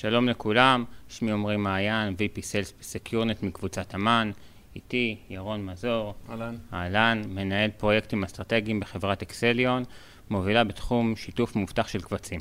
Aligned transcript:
שלום 0.00 0.28
לכולם, 0.28 0.84
שמי 1.08 1.32
עמרי 1.32 1.56
מעיין, 1.56 2.14
VP 2.14 2.38
Sales 2.38 2.72
בסקיורנט 2.80 3.42
מקבוצת 3.42 3.94
אמ"ן, 3.94 4.30
איתי 4.76 5.16
ירון 5.30 5.66
מזור, 5.66 6.14
אהלן, 6.30 6.56
אהלן, 6.72 7.22
מנהל 7.28 7.70
פרויקטים 7.70 8.24
אסטרטגיים 8.24 8.80
בחברת 8.80 9.22
אקסליון, 9.22 9.82
מובילה 10.30 10.64
בתחום 10.64 11.16
שיתוף 11.16 11.56
מאובטח 11.56 11.88
של 11.88 12.00
קבצים. 12.00 12.40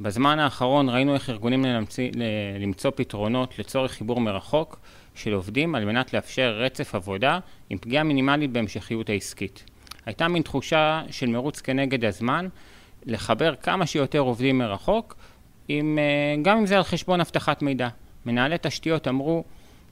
בזמן 0.00 0.38
האחרון 0.38 0.88
ראינו 0.88 1.14
איך 1.14 1.30
ארגונים 1.30 1.64
למציא, 1.64 2.10
למצוא 2.60 2.90
פתרונות 2.94 3.58
לצורך 3.58 3.92
חיבור 3.92 4.20
מרחוק 4.20 4.78
של 5.14 5.32
עובדים 5.32 5.74
על 5.74 5.84
מנת 5.84 6.14
לאפשר 6.14 6.58
רצף 6.58 6.94
עבודה 6.94 7.38
עם 7.70 7.78
פגיעה 7.78 8.04
מינימלית 8.04 8.52
בהמשכיות 8.52 9.08
העסקית. 9.08 9.64
הייתה 10.06 10.28
מין 10.28 10.42
תחושה 10.42 11.02
של 11.10 11.26
מרוץ 11.26 11.60
כנגד 11.60 12.04
הזמן 12.04 12.48
לחבר 13.06 13.54
כמה 13.54 13.86
שיותר 13.86 14.18
עובדים 14.18 14.58
מרחוק, 14.58 15.16
עם, 15.68 15.98
אה, 15.98 16.42
גם 16.42 16.58
אם 16.58 16.66
זה 16.66 16.76
על 16.76 16.82
חשבון 16.82 17.20
אבטחת 17.20 17.62
מידע. 17.62 17.88
מנהלי 18.26 18.56
תשתיות 18.60 19.08
אמרו, 19.08 19.44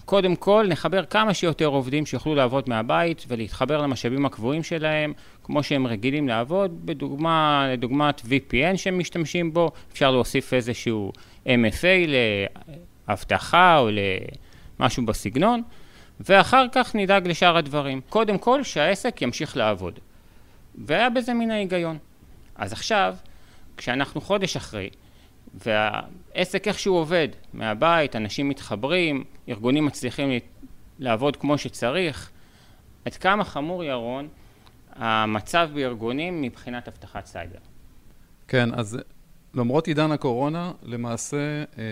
קודם 0.05 0.37
כל 0.37 0.67
נחבר 0.69 1.05
כמה 1.05 1.35
שיותר 1.35 1.67
עובדים 1.67 2.07
שיוכלו 2.07 2.35
לעבוד 2.35 2.69
מהבית 2.69 3.25
ולהתחבר 3.29 3.83
למשאבים 3.83 4.27
הקבועים 4.27 4.63
שלהם, 4.63 5.13
כמו 5.45 5.63
שהם 5.63 5.87
רגילים 5.87 6.29
לעבוד, 6.29 6.87
בדוגמה, 6.87 7.67
לדוגמת 7.73 8.21
VPN 8.21 8.77
שהם 8.77 8.99
משתמשים 8.99 9.53
בו, 9.53 9.71
אפשר 9.93 10.11
להוסיף 10.11 10.55
איזשהו 10.55 11.13
MFA 11.47 12.09
לאבטחה 13.09 13.79
או 13.79 13.89
למשהו 14.81 15.07
בסגנון, 15.07 15.63
ואחר 16.21 16.67
כך 16.73 16.95
נדאג 16.95 17.29
לשאר 17.29 17.57
הדברים. 17.57 18.01
קודם 18.09 18.39
כל 18.39 18.63
שהעסק 18.63 19.23
ימשיך 19.23 19.57
לעבוד. 19.57 19.99
והיה 20.75 21.11
בזה 21.11 21.35
מן 21.35 21.51
ההיגיון. 21.51 21.99
אז 22.57 22.73
עכשיו, 22.73 23.15
כשאנחנו 23.77 24.21
חודש 24.21 24.57
אחרי, 24.57 24.91
והעסק 25.55 26.69
איכשהו 26.69 26.95
עובד, 26.95 27.29
מהבית, 27.53 28.17
אנשים 28.17 28.49
מתחברים, 28.49 29.25
ארגונים 29.49 29.87
מצליחים 29.87 30.31
לעבוד 30.99 31.37
כמו 31.37 31.59
שצריך, 31.59 32.31
עד 33.05 33.15
כמה 33.15 33.45
חמור, 33.45 33.85
ירון, 33.85 34.29
המצב 34.93 35.71
בארגונים 35.75 36.43
מבחינת 36.43 36.89
אבטחת 36.89 37.27
סייבר? 37.27 37.59
כן, 38.49 38.75
אז 38.75 38.99
למרות 39.55 39.87
עידן 39.87 40.11
הקורונה, 40.11 40.73
למעשה 40.83 41.37
אה, 41.79 41.85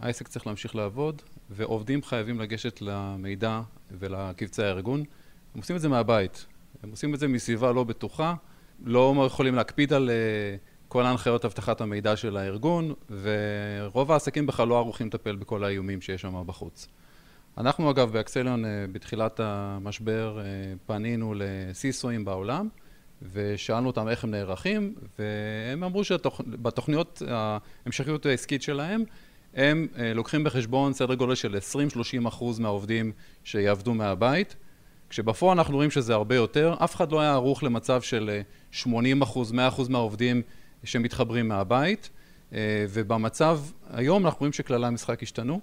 העסק 0.00 0.28
צריך 0.28 0.46
להמשיך 0.46 0.76
לעבוד, 0.76 1.22
ועובדים 1.50 2.02
חייבים 2.02 2.40
לגשת 2.40 2.80
למידע 2.80 3.60
ולקבצי 3.90 4.62
הארגון. 4.62 5.00
הם 5.54 5.60
עושים 5.60 5.76
את 5.76 5.80
זה 5.80 5.88
מהבית. 5.88 6.46
הם 6.82 6.90
עושים 6.90 7.14
את 7.14 7.20
זה 7.20 7.28
מסביבה 7.28 7.72
לא 7.72 7.84
בטוחה, 7.84 8.34
לא 8.84 9.24
יכולים 9.26 9.54
להקפיד 9.54 9.92
על 9.92 10.10
אה, 10.10 10.56
כל 10.88 11.06
ההנחיות 11.06 11.44
אבטחת 11.44 11.80
המידע 11.80 12.16
של 12.16 12.36
הארגון, 12.36 12.94
ורוב 13.22 14.12
העסקים 14.12 14.46
בכלל 14.46 14.68
לא 14.68 14.78
ערוכים 14.78 15.06
לטפל 15.06 15.36
בכל 15.36 15.64
האיומים 15.64 16.00
שיש 16.00 16.20
שם 16.20 16.42
בחוץ. 16.46 16.88
אנחנו 17.58 17.90
אגב 17.90 18.12
באקסליון 18.12 18.64
אה, 18.64 18.70
בתחילת 18.92 19.40
המשבר 19.42 20.38
אה, 20.38 20.44
פנינו 20.86 21.34
לסיסואים 21.36 22.24
בעולם 22.24 22.68
ושאלנו 23.32 23.86
אותם 23.86 24.08
איך 24.08 24.24
הם 24.24 24.30
נערכים 24.30 24.94
והם 25.18 25.84
אמרו 25.84 26.04
שבתוכניות 26.04 27.22
ההמשכיות 27.28 28.26
העסקית 28.26 28.62
שלהם 28.62 29.04
הם 29.54 29.86
לוקחים 30.14 30.44
בחשבון 30.44 30.92
סדר 30.92 31.14
גודל 31.14 31.34
של 31.34 31.56
20-30 32.24 32.28
אחוז 32.28 32.58
מהעובדים 32.58 33.12
שיעבדו 33.44 33.94
מהבית 33.94 34.56
כשבפועל 35.10 35.58
אנחנו 35.58 35.74
רואים 35.74 35.90
שזה 35.90 36.14
הרבה 36.14 36.34
יותר, 36.34 36.74
אף 36.84 36.94
אחד 36.94 37.12
לא 37.12 37.20
היה 37.20 37.32
ערוך 37.32 37.62
למצב 37.62 38.02
של 38.02 38.40
80 38.70 39.22
אחוז, 39.22 39.52
100 39.52 39.68
אחוז 39.68 39.88
מהעובדים 39.88 40.42
שמתחברים 40.84 41.48
מהבית, 41.48 42.10
אה, 42.52 42.86
ובמצב 42.88 43.60
היום 43.90 44.26
אנחנו 44.26 44.38
רואים 44.38 44.52
שכללי 44.52 44.86
המשחק 44.86 45.22
השתנו. 45.22 45.60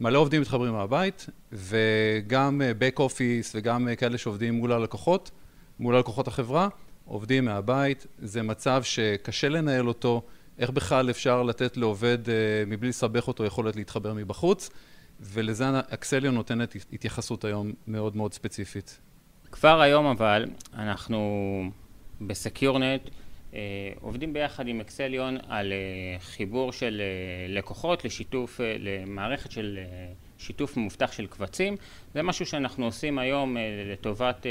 מלא 0.00 0.18
עובדים 0.18 0.40
מתחברים 0.40 0.72
מהבית, 0.72 1.26
וגם 1.52 2.62
back 2.80 2.98
office 2.98 3.50
וגם 3.54 3.88
כאלה 3.98 4.18
שעובדים 4.18 4.54
מול 4.54 4.72
הלקוחות, 4.72 5.30
מול 5.78 5.96
הלקוחות 5.96 6.28
החברה, 6.28 6.68
עובדים 7.04 7.44
מהבית. 7.44 8.06
זה 8.18 8.42
מצב 8.42 8.82
שקשה 8.82 9.48
לנהל 9.48 9.88
אותו, 9.88 10.22
איך 10.58 10.70
בכלל 10.70 11.10
אפשר 11.10 11.42
לתת 11.42 11.76
לעובד 11.76 12.28
אה, 12.28 12.34
מבלי 12.66 12.88
לסבך 12.88 13.28
אותו 13.28 13.44
יכולת 13.44 13.76
להתחבר 13.76 14.14
מבחוץ. 14.14 14.70
ולזה 15.20 15.64
אקסליו 15.88 16.32
נותנת 16.32 16.76
התייחסות 16.92 17.44
היום 17.44 17.72
מאוד 17.86 18.16
מאוד 18.16 18.34
ספציפית. 18.34 18.98
כבר 19.52 19.80
היום 19.80 20.06
אבל 20.06 20.44
אנחנו 20.74 21.70
בסקיורנט 22.20 23.00
אה, 23.04 23.10
עובדים 24.00 24.32
ביחד 24.32 24.68
עם 24.68 24.80
אקסליון 24.80 25.36
על 25.48 25.72
אה, 25.72 26.20
חיבור 26.20 26.72
של 26.72 27.00
אה, 27.00 27.54
לקוחות 27.54 28.04
לשיתוף, 28.04 28.60
אה, 28.60 28.76
למערכת 28.78 29.50
של 29.50 29.78
אה, 29.78 30.12
שיתוף 30.38 30.76
מאובטח 30.76 31.12
של 31.12 31.26
קבצים. 31.26 31.76
זה 32.14 32.22
משהו 32.22 32.46
שאנחנו 32.46 32.84
עושים 32.84 33.18
היום 33.18 33.56
אה, 33.56 33.62
לטובת 33.92 34.46
אה, 34.46 34.50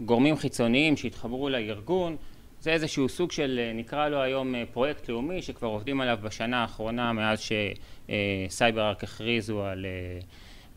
גורמים 0.00 0.36
חיצוניים 0.36 0.96
שהתחברו 0.96 1.48
לארגון. 1.48 2.16
זה 2.60 2.72
איזשהו 2.72 3.08
סוג 3.08 3.32
של, 3.32 3.60
אה, 3.62 3.72
נקרא 3.72 4.08
לו 4.08 4.22
היום 4.22 4.54
אה, 4.54 4.64
פרויקט 4.72 5.08
לאומי, 5.08 5.42
שכבר 5.42 5.68
עובדים 5.68 6.00
עליו 6.00 6.18
בשנה 6.22 6.62
האחרונה 6.62 7.12
מאז 7.12 7.40
שסייבר 7.40 8.88
ארק 8.88 9.04
הכריזו 9.04 9.64
על, 9.64 9.86
אה, 9.86 10.20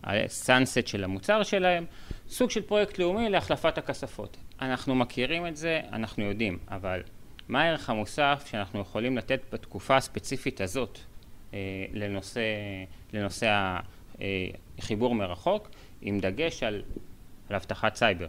על 0.04 0.28
סאנסט 0.28 0.88
של 0.88 1.04
המוצר 1.04 1.44
שלהם, 1.44 1.86
סוג 2.30 2.50
של 2.50 2.62
פרויקט 2.62 3.00
לאומי 3.00 3.30
להחלפת 3.30 3.78
הכספות. 3.78 4.38
אנחנו 4.62 4.96
מכירים 4.96 5.48
את 5.48 5.58
זה, 5.58 5.82
אנחנו 5.94 6.24
יודעים, 6.24 6.60
אבל 6.68 7.02
מה 7.50 7.64
הערך 7.64 7.90
המוסף 7.90 8.44
שאנחנו 8.52 8.80
יכולים 8.80 9.18
לתת 9.18 9.42
בתקופה 9.54 9.98
הספציפית 9.98 10.62
הזאת 10.62 11.00
לנושא, 11.94 12.42
לנושא 13.14 13.78
החיבור 14.80 15.16
מרחוק, 15.16 15.70
עם 16.02 16.20
דגש 16.20 16.64
על, 16.64 16.82
על 17.50 17.56
אבטחת 17.56 17.96
סייבר? 17.96 18.28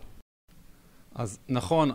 אז 1.15 1.39
נכון, 1.49 1.91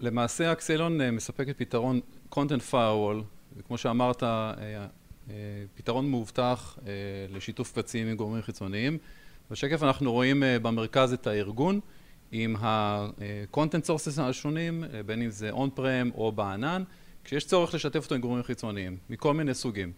למעשה 0.00 0.52
אקסלון 0.52 1.00
אה, 1.00 1.10
מספקת 1.10 1.58
פתרון 1.58 2.00
content 2.34 2.72
firewall, 2.72 3.22
וכמו 3.56 3.78
שאמרת, 3.78 4.22
אה, 4.22 4.52
אה, 5.30 5.34
פתרון 5.74 6.10
מאובטח 6.10 6.78
לשיתוף 7.28 7.72
קבצים 7.72 8.08
עם 8.08 8.16
גורמים 8.16 8.42
חיצוניים. 8.42 8.98
בשקף 9.50 9.82
אנחנו 9.82 10.12
רואים 10.12 10.42
במרכז 10.62 11.12
את 11.12 11.26
הארגון 11.26 11.80
עם 12.32 12.56
ה-content 12.56 13.86
sources 13.86 14.20
השונים, 14.22 14.84
בין 15.06 15.22
אם 15.22 15.30
זה 15.30 15.50
on-prem 15.50 16.14
או 16.14 16.32
בענן, 16.32 16.82
כשיש 17.24 17.46
צורך 17.46 17.74
לשתף 17.74 18.04
אותו 18.04 18.14
עם 18.14 18.20
גורמים 18.20 18.42
חיצוניים, 18.42 18.96
מכל 19.10 19.34
מיני 19.34 19.54
סוגים. 19.54 19.92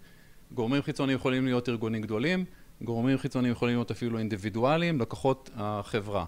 גורמים 0.54 0.82
חיצוניים 0.82 1.16
יכולים 1.16 1.44
להיות 1.44 1.68
ארגונים 1.68 2.02
גדולים, 2.02 2.44
גורמים 2.82 3.18
חיצוניים 3.18 3.52
יכולים 3.52 3.74
להיות 3.74 3.90
אפילו 3.90 4.18
אינדיבידואליים, 4.18 5.00
לקוחות 5.00 5.50
החברה. 5.54 6.24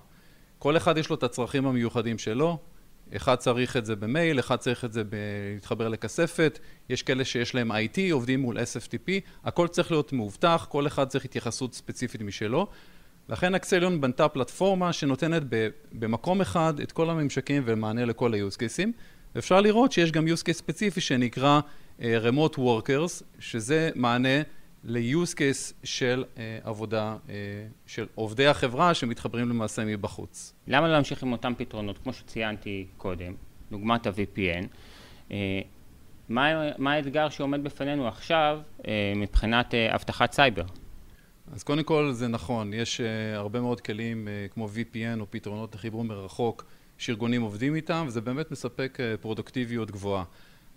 כל 0.58 0.76
אחד 0.76 0.98
יש 0.98 1.10
לו 1.10 1.16
את 1.16 1.22
הצרכים 1.22 1.66
המיוחדים 1.66 2.18
שלו, 2.18 2.58
אחד 3.16 3.34
צריך 3.34 3.76
את 3.76 3.86
זה 3.86 3.96
במייל, 3.96 4.40
אחד 4.40 4.56
צריך 4.56 4.84
את 4.84 4.92
זה 4.92 5.02
להתחבר 5.54 5.88
לכספת, 5.88 6.58
יש 6.88 7.02
כאלה 7.02 7.24
שיש 7.24 7.54
להם 7.54 7.72
IT, 7.72 7.98
עובדים 8.12 8.40
מול 8.40 8.58
SFTP, 8.58 9.10
הכל 9.44 9.68
צריך 9.68 9.90
להיות 9.90 10.12
מאובטח, 10.12 10.66
כל 10.70 10.86
אחד 10.86 11.08
צריך 11.08 11.24
התייחסות 11.24 11.74
ספציפית 11.74 12.22
משלו. 12.22 12.66
לכן 13.28 13.54
אקסליון 13.54 14.00
בנתה 14.00 14.28
פלטפורמה 14.28 14.92
שנותנת 14.92 15.42
במקום 15.92 16.40
אחד 16.40 16.80
את 16.80 16.92
כל 16.92 17.10
הממשקים 17.10 17.62
ומענה 17.66 18.04
לכל 18.04 18.34
ה-use 18.34 18.56
cases. 18.56 18.88
ואפשר 19.34 19.60
לראות 19.60 19.92
שיש 19.92 20.12
גם 20.12 20.26
use 20.26 20.42
case 20.48 20.52
ספציפי 20.52 21.00
שנקרא 21.00 21.60
uh, 21.98 22.02
remote 22.02 22.58
workers, 22.58 23.24
שזה 23.38 23.90
מענה 23.94 24.42
ל-use 24.84 25.34
case 25.34 25.74
של 25.84 26.24
uh, 26.34 26.38
עבודה, 26.64 27.16
uh, 27.26 27.30
של 27.86 28.06
עובדי 28.14 28.46
החברה 28.46 28.94
שמתחברים 28.94 29.48
למעשה 29.48 29.84
מבחוץ. 29.84 30.54
למה 30.66 30.86
לא 30.86 30.92
להמשיך 30.92 31.22
עם 31.22 31.32
אותם 31.32 31.52
פתרונות, 31.56 31.98
כמו 31.98 32.12
שציינתי 32.12 32.86
קודם, 32.96 33.34
דוגמת 33.70 34.06
ה-VPN? 34.06 34.64
Uh, 35.28 35.32
מה, 36.28 36.70
מה 36.78 36.92
האתגר 36.92 37.28
שעומד 37.28 37.64
בפנינו 37.64 38.08
עכשיו 38.08 38.60
uh, 38.78 38.84
מבחינת 39.16 39.74
uh, 39.74 39.94
אבטחת 39.94 40.32
סייבר? 40.32 40.64
אז 41.52 41.62
קודם 41.62 41.82
כל 41.82 42.12
זה 42.12 42.28
נכון, 42.28 42.72
יש 42.72 43.00
uh, 43.00 43.36
הרבה 43.36 43.60
מאוד 43.60 43.80
כלים 43.80 44.28
uh, 44.28 44.52
כמו 44.52 44.68
VPN 44.74 45.20
או 45.20 45.26
פתרונות 45.30 45.74
לחיבור 45.74 46.04
מרחוק 46.04 46.64
שארגונים 46.98 47.42
עובדים 47.42 47.74
איתם, 47.74 48.04
וזה 48.08 48.20
באמת 48.20 48.50
מספק 48.50 48.98
uh, 49.00 49.20
פרודוקטיביות 49.20 49.90
גבוהה. 49.90 50.24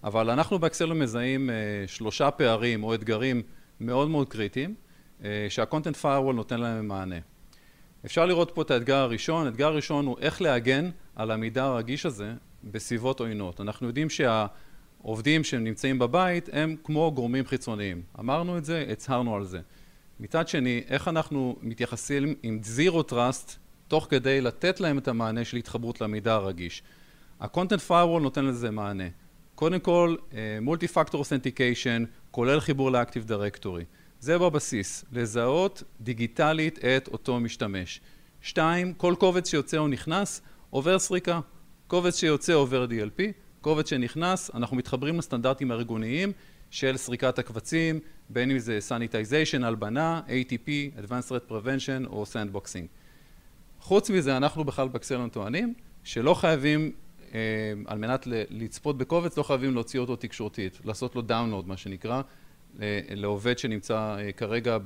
אבל 0.04 0.30
אנחנו 0.30 0.60
באקסלו 0.60 0.96
מזהים 0.96 1.50
uh, 1.50 1.90
שלושה 1.90 2.32
פערים 2.32 2.84
או 2.84 2.94
אתגרים 2.94 3.42
מאוד 3.80 4.10
מאוד 4.10 4.30
קריטיים, 4.30 4.76
אה, 5.24 5.48
שה-content 5.50 6.02
firewall 6.04 6.34
נותן 6.34 6.60
להם 6.60 6.88
מענה. 6.88 7.16
אפשר 8.06 8.26
לראות 8.26 8.52
פה 8.52 8.62
את 8.62 8.72
האתגר 8.72 8.96
הראשון, 8.98 9.46
האתגר 9.46 9.68
הראשון 9.68 10.06
הוא 10.06 10.18
איך 10.20 10.42
להגן 10.42 10.90
על 11.16 11.32
המידע 11.32 11.64
הרגיש 11.64 12.06
הזה 12.06 12.34
בסביבות 12.64 13.20
עוינות. 13.20 13.62
אנחנו 13.62 13.88
יודעים 13.88 14.08
שהעובדים 14.10 15.44
שנמצאים 15.44 16.00
בבית 16.00 16.50
הם 16.54 16.76
כמו 16.84 17.12
גורמים 17.16 17.46
חיצוניים. 17.46 18.02
אמרנו 18.20 18.58
את 18.58 18.66
זה, 18.66 18.86
הצהרנו 18.90 19.36
על 19.36 19.44
זה. 19.44 19.60
מצד 20.20 20.48
שני, 20.48 20.82
איך 20.88 21.08
אנחנו 21.08 21.56
מתייחסים 21.62 22.36
עם 22.44 22.60
זירו 22.64 23.04
טראסט 23.04 23.58
תוך 23.88 24.08
כדי 24.10 24.42
לתת 24.42 24.80
להם 24.80 24.98
את 24.98 25.08
המענה 25.08 25.46
של 25.46 25.58
התחברות 25.58 26.02
למידע 26.02 26.34
הרגיש. 26.34 26.84
ה-content 27.40 27.90
firewall 27.90 28.20
נותן 28.22 28.46
לזה 28.46 28.72
מענה. 28.72 29.04
קודם 29.56 29.80
כל, 29.80 30.16
מולטי 30.62 30.88
פקטור 30.88 31.22
אותנטיקיישן, 31.22 32.04
כולל 32.32 32.60
חיבור 32.60 32.92
לאקטיב 32.92 33.26
דירקטורי. 33.26 33.84
זה 34.20 34.38
בבסיס, 34.38 35.06
לזהות 35.12 35.84
דיגיטלית 36.02 36.80
את 36.86 37.08
אותו 37.08 37.40
משתמש. 37.40 38.02
שתיים, 38.42 38.94
כל 38.94 39.16
קובץ 39.20 39.50
שיוצא 39.50 39.78
או 39.78 39.88
נכנס 39.88 40.42
עובר 40.70 41.00
סריקה. 41.00 41.40
קובץ 41.88 42.20
שיוצא 42.20 42.54
עובר 42.54 42.86
DLP, 42.90 43.22
קובץ 43.62 43.90
שנכנס, 43.90 44.52
אנחנו 44.54 44.78
מתחברים 44.78 45.18
לסטנדרטים 45.18 45.72
הארגוניים 45.72 46.32
של 46.76 46.98
סריקת 46.98 47.40
הקבצים, 47.40 48.00
בין 48.30 48.52
אם 48.52 48.60
זה 48.60 48.80
Sanitization, 48.90 49.66
הלבנה, 49.66 50.22
ATP, 50.28 50.70
Advanced 51.00 51.30
Threat 51.30 51.52
Prevention 51.52 52.08
או 52.08 52.24
Sandboxing. 52.34 52.88
חוץ 53.80 54.10
מזה, 54.10 54.38
אנחנו 54.38 54.64
בכלל 54.64 54.88
באקסלון 54.88 55.30
טוענים 55.30 55.74
שלא 56.04 56.34
חייבים, 56.34 56.92
אה, 57.34 57.40
על 57.86 57.98
מנת 57.98 58.28
לצפות 58.50 58.98
בקובץ, 58.98 59.38
לא 59.38 59.44
חייבים 59.44 59.74
להוציא 59.74 60.00
אותו 60.00 60.16
תקשורתית, 60.16 60.80
לעשות 60.86 61.16
לו 61.16 61.22
דאונלוד, 61.22 61.68
מה 61.68 61.78
שנקרא, 61.78 62.22
לעובד 63.10 63.58
שנמצא 63.58 64.16
אה, 64.20 64.32
כרגע 64.32 64.78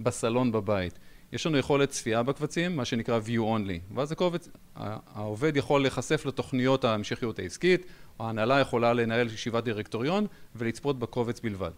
בסלון 0.00 0.52
בבית. 0.52 0.98
יש 1.32 1.46
לנו 1.46 1.58
יכולת 1.58 1.90
צפייה 1.90 2.22
בקבצים, 2.22 2.76
מה 2.76 2.84
שנקרא 2.84 3.20
view 3.26 3.40
only, 3.40 3.94
ואז 3.94 4.12
הקובץ, 4.12 4.48
העובד 4.76 5.56
יכול 5.56 5.82
להיחשף 5.82 6.26
לתוכניות 6.26 6.84
ההמשכיות 6.84 7.38
העסקית, 7.38 7.86
ההנהלה 8.18 8.60
יכולה 8.60 8.92
לנהל 8.92 9.26
ישיבת 9.26 9.64
דירקטוריון 9.64 10.26
ולצפות 10.56 10.98
בקובץ 10.98 11.40
בלבד. 11.40 11.70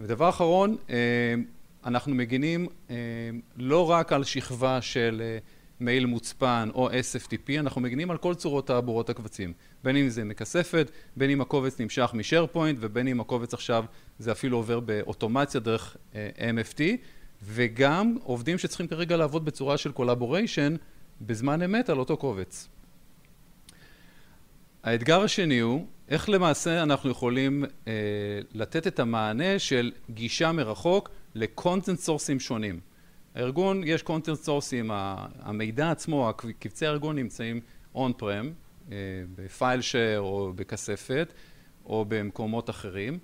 ודבר 0.00 0.28
אחרון, 0.28 0.76
אה, 0.90 1.34
אנחנו 1.84 2.14
מגינים 2.14 2.66
אה, 2.90 2.96
לא 3.56 3.90
רק 3.90 4.12
על 4.12 4.24
שכבה 4.24 4.82
של 4.82 5.22
מייל 5.80 6.06
מוצפן 6.06 6.68
או 6.74 6.90
SFTP, 6.90 7.58
אנחנו 7.58 7.80
מגינים 7.80 8.10
על 8.10 8.16
כל 8.16 8.34
צורות 8.34 8.66
תעבורות 8.66 9.10
הקבצים, 9.10 9.52
בין 9.84 9.96
אם 9.96 10.08
זה 10.08 10.24
מכספת, 10.24 10.90
בין 11.16 11.30
אם 11.30 11.40
הקובץ 11.40 11.80
נמשך 11.80 12.10
משארפוינט 12.14 12.78
ובין 12.80 13.08
אם 13.08 13.20
הקובץ 13.20 13.54
עכשיו 13.54 13.84
זה 14.18 14.32
אפילו 14.32 14.56
עובר 14.56 14.80
באוטומציה 14.80 15.60
דרך 15.60 15.96
MFT 16.36 16.80
וגם 17.42 18.16
עובדים 18.22 18.58
שצריכים 18.58 18.86
כרגע 18.86 19.16
לעבוד 19.16 19.44
בצורה 19.44 19.78
של 19.78 19.92
collaboration 19.92 20.76
בזמן 21.20 21.62
אמת 21.62 21.90
על 21.90 21.98
אותו 21.98 22.16
קובץ. 22.16 22.68
האתגר 24.82 25.20
השני 25.22 25.58
הוא 25.58 25.86
איך 26.08 26.28
למעשה 26.28 26.82
אנחנו 26.82 27.10
יכולים 27.10 27.64
אה, 27.88 27.92
לתת 28.54 28.86
את 28.86 29.00
המענה 29.00 29.58
של 29.58 29.92
גישה 30.10 30.52
מרחוק 30.52 31.10
ל 31.34 31.42
content 31.42 31.98
source 31.98 32.30
ים 32.30 32.40
שונים. 32.40 32.80
הארגון, 33.34 33.82
יש 33.84 34.02
content 34.02 34.36
source 34.36 34.72
ים, 34.72 34.90
המידע 35.40 35.90
עצמו, 35.90 36.30
קבצי 36.58 36.86
הארגון 36.86 37.16
נמצאים 37.16 37.60
on 37.94 38.12
prem, 38.16 38.52
אה, 38.92 38.96
ב 39.34 39.43
file 39.43 39.80
share 39.80 40.20
או 40.20 40.52
בכספת 40.56 41.32
או 41.86 42.04
במקומות 42.08 42.70
אחרים. 42.70 43.18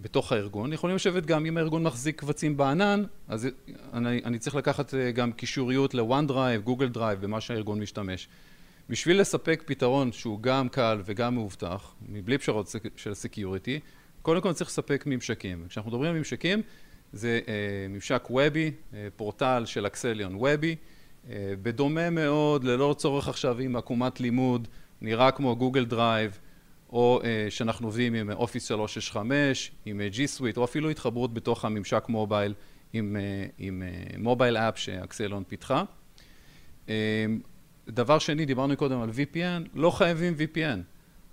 בתוך 0.00 0.32
הארגון, 0.32 0.72
יכולים 0.72 0.96
לשבת 0.96 1.26
גם 1.26 1.46
אם 1.46 1.56
הארגון 1.56 1.82
מחזיק 1.82 2.20
קבצים 2.20 2.56
בענן, 2.56 3.04
אז 3.28 3.48
אני, 3.92 4.20
אני 4.24 4.38
צריך 4.38 4.56
לקחת 4.56 4.94
אה, 4.94 5.10
גם 5.10 5.32
קישוריות 5.32 5.94
דרייב, 6.26 6.62
גוגל 6.62 6.88
דרייב, 6.88 7.20
במה 7.20 7.40
שהארגון 7.40 7.80
משתמש. 7.80 8.28
בשביל 8.88 9.20
לספק 9.20 9.62
פתרון 9.66 10.12
שהוא 10.12 10.42
גם 10.42 10.68
קל 10.68 11.00
וגם 11.04 11.34
מאובטח, 11.34 11.94
מבלי 12.08 12.38
פשרות 12.38 12.74
של 12.96 13.14
security, 13.14 13.80
קודם 14.22 14.40
כל 14.40 14.52
צריך 14.52 14.70
לספק 14.70 15.04
ממשקים. 15.06 15.64
כשאנחנו 15.68 15.90
מדברים 15.90 16.10
על 16.10 16.18
ממשקים, 16.18 16.62
זה 17.12 17.40
אה, 17.48 17.86
ממשק 17.88 18.26
וובי, 18.30 18.70
אה, 18.94 19.08
פורטל 19.16 19.62
של 19.66 19.86
אקסליון 19.86 20.34
וובי, 20.34 20.76
אה, 21.30 21.54
בדומה 21.62 22.10
מאוד, 22.10 22.64
ללא 22.64 22.94
צורך 22.98 23.28
עכשיו 23.28 23.58
עם 23.58 23.76
עקומת 23.76 24.20
לימוד, 24.20 24.68
נראה 25.00 25.30
כמו 25.30 25.56
גוגל 25.56 25.84
דרייב, 25.84 26.38
או 26.92 27.20
אה, 27.24 27.46
שאנחנו 27.50 27.86
עובדים 27.86 28.14
עם 28.14 28.30
אופיס 28.30 28.68
365, 28.68 29.72
עם 29.86 30.00
ג'י 30.10 30.22
אה, 30.22 30.26
סוויט, 30.26 30.56
או 30.56 30.64
אפילו 30.64 30.90
התחברות 30.90 31.34
בתוך 31.34 31.64
הממשק 31.64 32.04
mobile 32.08 32.54
עם, 32.92 33.16
אה, 33.16 33.46
עם 33.58 33.82
mobile 34.18 34.56
app 34.56 34.78
שאקסליון 34.78 35.44
פיתחה. 35.48 35.84
דבר 37.90 38.18
שני, 38.18 38.46
דיברנו 38.46 38.76
קודם 38.76 39.00
על 39.00 39.10
VPN, 39.10 39.68
לא 39.74 39.90
חייבים 39.90 40.34
VPN. 40.38 40.78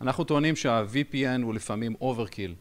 אנחנו 0.01 0.23
טוענים 0.23 0.55
שה-VPN 0.55 1.41
הוא 1.43 1.53
לפעמים 1.53 1.95
overkill. 2.01 2.51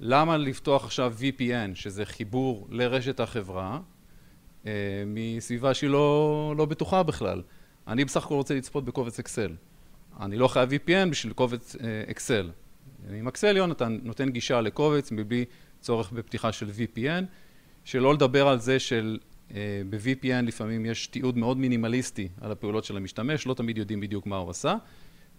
למה 0.00 0.36
לפתוח 0.36 0.84
עכשיו 0.84 1.14
VPN, 1.20 1.74
שזה 1.74 2.04
חיבור 2.04 2.68
לרשת 2.70 3.20
החברה, 3.20 3.80
מסביבה 5.06 5.74
שהיא 5.74 5.90
לא, 5.90 6.54
לא 6.56 6.64
בטוחה 6.64 7.02
בכלל? 7.02 7.42
אני 7.88 8.04
בסך 8.04 8.24
הכל 8.24 8.34
רוצה 8.34 8.54
לצפות 8.54 8.84
בקובץ 8.84 9.18
אקסל. 9.18 9.54
אני 10.20 10.36
לא 10.36 10.48
חייב 10.48 10.70
VPN 10.72 11.08
בשביל 11.10 11.32
קובץ 11.32 11.76
אקסל. 12.10 12.50
עם 13.12 13.28
אקסליון 13.28 13.70
אתה 13.70 13.88
נותן 13.88 14.30
גישה 14.30 14.60
לקובץ 14.60 15.12
מבלי 15.12 15.44
צורך 15.80 16.12
בפתיחה 16.12 16.52
של 16.52 16.68
VPN, 16.68 17.24
שלא 17.84 18.14
לדבר 18.14 18.48
על 18.48 18.58
זה 18.58 18.78
של 18.78 19.18
אה, 19.22 19.27
ב-VPN 19.90 20.42
לפעמים 20.42 20.86
יש 20.86 21.06
תיעוד 21.06 21.38
מאוד 21.38 21.58
מינימליסטי 21.58 22.28
על 22.40 22.52
הפעולות 22.52 22.84
של 22.84 22.96
המשתמש, 22.96 23.46
לא 23.46 23.54
תמיד 23.54 23.78
יודעים 23.78 24.00
בדיוק 24.00 24.26
מה 24.26 24.36
הוא 24.36 24.50
עשה, 24.50 24.76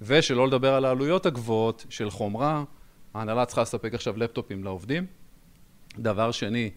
ושלא 0.01 0.47
לדבר 0.47 0.73
על 0.73 0.85
העלויות 0.85 1.25
הגבוהות 1.25 1.85
של 1.89 2.09
חומרה, 2.09 2.63
ההנהלה 3.13 3.45
צריכה 3.45 3.61
לספק 3.61 3.93
עכשיו 3.93 4.17
לפטופים 4.17 4.63
לעובדים. 4.63 5.05
דבר 5.99 6.31
שני, 6.31 6.69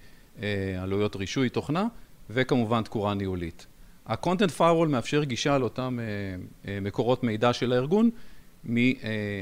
אה, 0.43 0.83
עלויות 0.83 1.17
רישוי 1.17 1.49
תוכנה, 1.49 1.87
וכמובן 2.31 2.83
תקורה 2.83 3.15
ניהולית. 3.15 3.67
ה-content 4.07 4.59
firewall 4.59 4.89
מאפשר 4.89 5.25
גישה 5.25 5.59
לאותם 5.59 5.99
uh, 5.99 6.69
מקורות 6.83 7.25
מידע 7.25 7.53
של 7.53 7.73
הארגון 7.73 8.11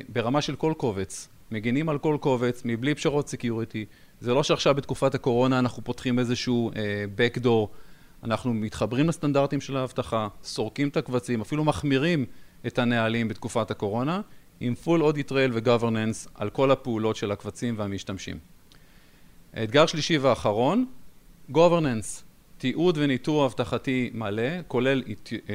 ברמה 0.09 0.43
של 0.43 0.57
כל 0.57 0.73
קובץ, 0.77 1.29
מגינים 1.51 1.89
על 1.89 1.99
כל 1.99 2.17
קובץ 2.21 2.63
מבלי 2.65 2.95
פשרות 2.95 3.29
security, 3.29 3.87
זה 4.21 4.35
לא 4.35 4.43
שעכשיו 4.43 4.75
בתקופת 4.75 5.15
הקורונה 5.15 5.59
אנחנו 5.59 5.85
פותחים 5.85 6.19
איזשהו 6.19 6.71
uh, 6.71 6.77
backdoor, 7.19 7.67
אנחנו 8.25 8.55
מתחברים 8.55 9.09
לסטנדרטים 9.09 9.61
של 9.61 9.77
האבטחה, 9.77 10.29
סורקים 10.45 10.89
את 10.89 10.97
הקבצים, 10.97 11.41
אפילו 11.41 11.65
מחמירים 11.65 12.25
את 12.67 12.79
הנהלים 12.79 13.29
בתקופת 13.29 13.71
הקורונה, 13.71 14.21
עם 14.61 14.75
full 14.85 15.01
audit 15.01 15.31
trail 15.31 15.51
ו-governance 15.53 16.29
על 16.35 16.51
כל 16.51 16.71
הפעולות 16.71 17.17
של 17.17 17.33
הקבצים 17.33 17.75
והמשתמשים. 17.79 18.39
האתגר 19.55 19.87
שלישי 19.87 20.19
ואחרון, 20.19 20.87
governance. 21.53 22.23
תיעוד 22.59 22.99
וניטור 22.99 23.47
אבטחתי 23.47 24.11
מלא, 24.15 24.63
כולל 24.69 25.03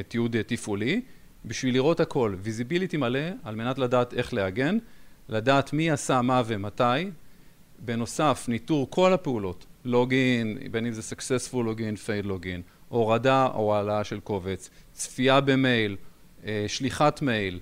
תיעוד 0.08 0.36
תפעולי, 0.48 1.02
בשביל 1.46 1.74
לראות 1.74 2.00
הכל, 2.00 2.36
visibility 2.42 2.98
מלא, 2.98 3.20
על 3.44 3.56
מנת 3.56 3.78
לדעת 3.78 4.14
איך 4.14 4.34
להגן, 4.34 4.78
לדעת 5.30 5.74
מי 5.74 5.92
עשה 5.92 6.22
מה 6.22 6.42
ומתי, 6.46 6.84
בנוסף 7.80 8.46
ניטור 8.48 8.88
כל 8.90 9.14
הפעולות, 9.14 9.66
login, 9.86 10.58
בין 10.72 10.86
אם 10.86 10.94
זה 10.94 11.16
successful 11.16 11.58
login, 11.58 11.96
fail 11.96 12.28
login, 12.28 12.62
הורדה 12.90 13.48
או 13.54 13.76
העלאה 13.76 14.04
של 14.04 14.20
קובץ, 14.20 14.70
צפייה 14.94 15.42
במייל, 15.42 15.96
אה, 16.46 16.66
שליחת 16.68 17.22
מייל, 17.22 17.60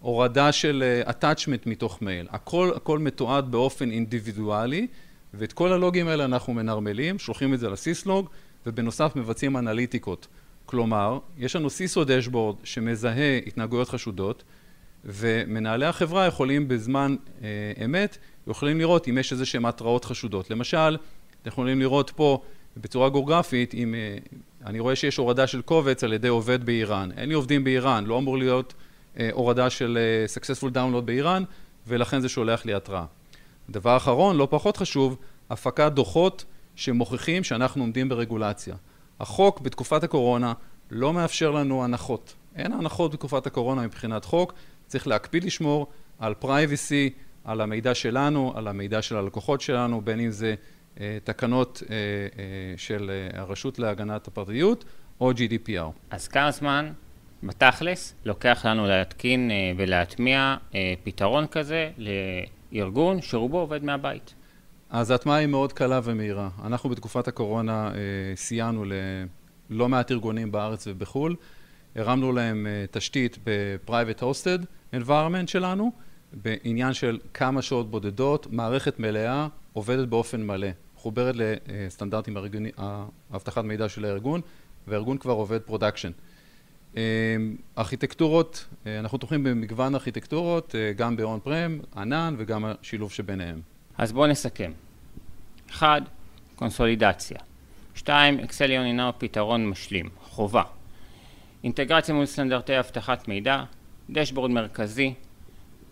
הורדה 0.00 0.52
של 0.52 0.84
אה, 1.06 1.10
attachment 1.10 1.62
מתוך 1.66 2.02
מייל, 2.02 2.26
הכל, 2.30 2.70
הכל 2.76 2.98
מתועד 2.98 3.50
באופן 3.50 3.90
אינדיבידואלי 3.90 4.86
ואת 5.34 5.52
כל 5.52 5.72
הלוגים 5.72 6.08
האלה 6.08 6.24
אנחנו 6.24 6.54
מנרמלים, 6.54 7.18
שולחים 7.18 7.54
את 7.54 7.60
זה 7.60 7.68
לסיסלוג 7.68 8.28
ובנוסף 8.66 9.12
מבצעים 9.16 9.56
אנליטיקות. 9.56 10.26
כלומר, 10.66 11.18
יש 11.38 11.56
לנו 11.56 11.70
סיסו 11.70 12.04
דשבורד 12.04 12.56
שמזהה 12.64 13.38
התנהגויות 13.46 13.88
חשודות 13.88 14.44
ומנהלי 15.04 15.86
החברה 15.86 16.26
יכולים 16.26 16.68
בזמן 16.68 17.16
אה, 17.42 17.48
אמת, 17.84 18.18
יכולים 18.46 18.78
לראות 18.78 19.08
אם 19.08 19.18
יש 19.18 19.32
איזה 19.32 19.46
שהן 19.46 19.64
התראות 19.64 20.04
חשודות. 20.04 20.50
למשל, 20.50 20.96
אתם 21.42 21.48
יכולים 21.48 21.80
לראות 21.80 22.12
פה 22.16 22.42
בצורה 22.76 23.10
גיאוגרפית, 23.10 23.74
אם 23.74 23.94
אה, 23.94 24.18
אני 24.66 24.80
רואה 24.80 24.96
שיש 24.96 25.16
הורדה 25.16 25.46
של 25.46 25.62
קובץ 25.62 26.04
על 26.04 26.12
ידי 26.12 26.28
עובד 26.28 26.66
באיראן. 26.66 27.10
אין 27.16 27.28
לי 27.28 27.34
עובדים 27.34 27.64
באיראן, 27.64 28.04
לא 28.06 28.18
אמור 28.18 28.38
להיות 28.38 28.74
אה, 29.18 29.30
הורדה 29.32 29.70
של 29.70 29.98
successful 30.34 30.74
download 30.74 31.00
באיראן, 31.04 31.44
ולכן 31.86 32.20
זה 32.20 32.28
שולח 32.28 32.64
לי 32.66 32.74
התראה. 32.74 33.04
דבר 33.70 33.96
אחרון, 33.96 34.36
לא 34.36 34.48
פחות 34.50 34.76
חשוב, 34.76 35.16
הפקת 35.50 35.92
דוחות 35.92 36.44
שמוכיחים 36.76 37.44
שאנחנו 37.44 37.82
עומדים 37.82 38.08
ברגולציה. 38.08 38.74
החוק 39.20 39.60
בתקופת 39.60 40.04
הקורונה 40.04 40.52
לא 40.90 41.12
מאפשר 41.12 41.50
לנו 41.50 41.84
הנחות. 41.84 42.34
אין 42.56 42.72
הנחות 42.72 43.12
בתקופת 43.12 43.46
הקורונה 43.46 43.82
מבחינת 43.82 44.24
חוק, 44.24 44.52
צריך 44.86 45.06
להקפיד 45.06 45.44
לשמור 45.44 45.86
על 46.18 46.34
פרייבסי, 46.34 47.10
על 47.44 47.60
המידע 47.60 47.94
שלנו, 47.94 48.52
על 48.56 48.68
המידע 48.68 49.02
של 49.02 49.16
הלקוחות 49.16 49.60
שלנו, 49.60 50.00
בין 50.00 50.20
אם 50.20 50.30
זה 50.30 50.54
אה, 51.00 51.18
תקנות 51.24 51.82
אה, 51.90 51.96
אה, 51.96 52.74
של 52.76 53.10
אה, 53.10 53.40
הרשות 53.40 53.78
להגנת 53.78 54.28
הפרטיות 54.28 54.84
או 55.20 55.32
GDPR. 55.32 55.90
אז 56.10 56.28
כמה 56.28 56.50
זמן 56.50 56.92
בתכלס 57.42 58.14
לוקח 58.24 58.66
לנו 58.66 58.86
להתקין 58.86 59.50
אה, 59.50 59.72
ולהטמיע 59.76 60.56
אה, 60.74 60.94
פתרון 61.04 61.46
כזה 61.46 61.90
לארגון 62.72 63.22
שרובו 63.22 63.58
עובד 63.58 63.84
מהבית? 63.84 64.34
אז 64.90 65.10
ההטמעה 65.10 65.36
היא 65.36 65.46
מאוד 65.46 65.72
קלה 65.72 66.00
ומהירה. 66.04 66.48
אנחנו 66.64 66.90
בתקופת 66.90 67.28
הקורונה 67.28 67.88
אה, 67.88 67.92
סייענו 68.36 68.84
ללא 69.70 69.88
מעט 69.88 70.10
ארגונים 70.10 70.52
בארץ 70.52 70.86
ובחו"ל, 70.86 71.36
הרמנו 71.96 72.32
להם 72.32 72.66
אה, 72.66 72.84
תשתית 72.90 73.38
ב-Private 73.44 74.20
Hosted 74.20 74.64
Environment 74.94 75.46
שלנו, 75.46 75.92
בעניין 76.32 76.92
של 76.92 77.18
כמה 77.34 77.62
שעות 77.62 77.90
בודדות, 77.90 78.46
מערכת 78.50 78.98
מלאה, 78.98 79.48
עובדת 79.72 80.08
באופן 80.08 80.46
מלא. 80.46 80.68
מחוברת 80.96 81.34
לסטנדרטים 81.36 82.36
האבטחת 83.30 83.64
מידע 83.64 83.88
של 83.88 84.04
הארגון, 84.04 84.40
והארגון 84.86 85.18
כבר 85.18 85.32
עובד 85.32 85.60
production. 85.60 86.10
ארכיטקטורות, 87.78 88.66
אנחנו 88.86 89.18
תומכים 89.18 89.44
במגוון 89.44 89.94
ארכיטקטורות, 89.94 90.74
גם 90.96 91.16
ב-on 91.16 91.46
prem, 91.46 91.98
ענן 91.98 92.34
וגם 92.38 92.64
השילוב 92.64 93.12
שביניהם. 93.12 93.60
אז 93.98 94.12
בואו 94.12 94.26
נסכם. 94.26 94.72
אחד, 95.70 96.00
קונסולידציה. 96.56 97.38
שתיים, 97.94 98.40
אקסליון 98.40 98.86
אינו 98.86 99.18
פתרון 99.18 99.66
משלים, 99.66 100.08
חובה. 100.22 100.62
אינטגרציה 101.64 102.14
מול 102.14 102.26
סטנדרטי 102.26 102.78
אבטחת 102.78 103.28
מידע, 103.28 103.64
דשבורד 104.10 104.50
מרכזי, 104.50 105.14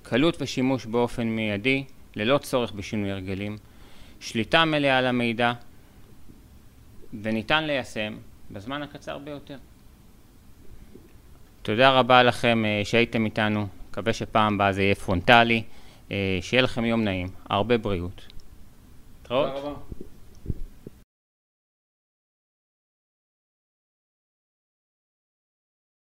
קלות 0.02 0.36
ושימוש 0.40 0.86
באופן 0.86 1.26
מיידי, 1.26 1.84
ללא 2.16 2.38
צורך 2.38 2.72
בשינוי 2.72 3.10
הרגלים, 3.10 3.56
שליטה 4.20 4.64
מלאה 4.64 4.98
על 4.98 5.06
המידע, 5.06 5.52
וניתן 7.22 7.64
ליישם 7.64 8.16
בזמן 8.50 8.82
הקצר 8.82 9.18
ביותר. 9.18 9.56
תודה 11.62 11.90
רבה 11.90 12.22
לכם 12.22 12.64
אה, 12.64 12.80
שהייתם 12.84 13.24
איתנו, 13.24 13.66
מקווה 13.90 14.12
שפעם 14.12 14.54
הבאה 14.54 14.72
זה 14.72 14.82
יהיה 14.82 14.94
פרונטלי, 14.94 15.62
אה, 16.10 16.38
שיהיה 16.40 16.62
לכם 16.62 16.84
יום 16.84 17.04
נעים, 17.04 17.28
הרבה 17.48 17.78
בריאות. 17.78 18.26
תודה 19.22 19.52
רבה. 19.52 19.72